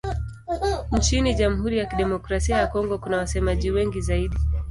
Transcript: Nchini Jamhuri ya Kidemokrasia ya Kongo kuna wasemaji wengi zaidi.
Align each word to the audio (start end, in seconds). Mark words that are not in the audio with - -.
Nchini 0.91 1.33
Jamhuri 1.33 1.77
ya 1.77 1.85
Kidemokrasia 1.85 2.57
ya 2.57 2.67
Kongo 2.67 2.97
kuna 2.97 3.17
wasemaji 3.17 3.71
wengi 3.71 4.01
zaidi. 4.01 4.37